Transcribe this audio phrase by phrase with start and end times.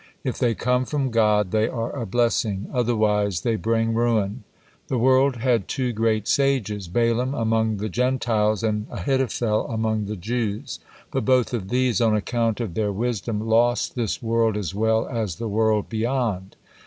[0.23, 4.43] If they come from God, they are a blessing, otherwise they bring ruin.
[4.87, 10.79] The world had two great sages, Balaam among the Gentiles, and Ahithophel among the Jews,
[11.11, 15.35] but both of these, on account of their wisdom, lost this world as well as
[15.35, 16.55] the world beyond.